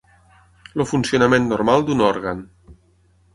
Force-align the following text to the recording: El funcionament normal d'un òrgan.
El 0.77 0.83
funcionament 0.91 1.45
normal 1.51 1.85
d'un 1.91 2.03
òrgan. 2.07 2.43